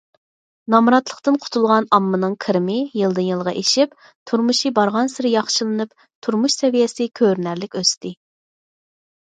نامراتلىقتىن 0.73 1.35
قۇتۇلغان 1.43 1.87
ئاممىنىڭ 1.97 2.33
كىرىمى 2.45 2.77
يىلدىن- 3.01 3.27
يىلغا 3.27 3.53
ئېشىپ، 3.61 3.93
تۇرمۇشى 4.31 4.73
بارغانسېرى 4.79 5.35
ياخشىلىنىپ، 5.35 5.95
تۇرمۇش 6.29 6.59
سەۋىيەسى 6.63 7.11
كۆرۈنەرلىك 7.23 7.81
ئۆستى. 7.83 8.17